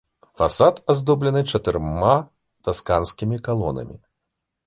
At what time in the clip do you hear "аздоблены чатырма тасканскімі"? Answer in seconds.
0.93-3.37